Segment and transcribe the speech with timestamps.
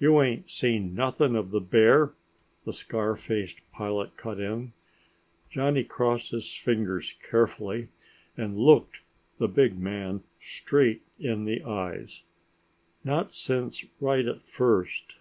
[0.00, 2.14] "You ain't seen nothing of the bear?"
[2.64, 4.72] the scar faced pilot cut in.
[5.50, 7.86] Johnny crossed his fingers carefully
[8.36, 9.02] and looked
[9.38, 12.24] the big man straight in the eyes.
[13.04, 15.18] "Not since right at first!"